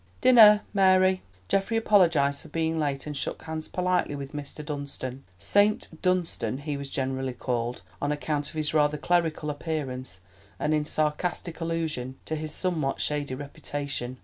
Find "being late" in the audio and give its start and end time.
2.49-3.05